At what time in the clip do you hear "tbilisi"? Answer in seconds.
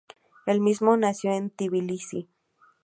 1.51-2.27